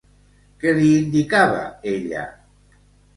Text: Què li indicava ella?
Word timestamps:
Què 0.61 0.71
li 0.77 0.87
indicava 1.01 1.59
ella? 1.91 2.25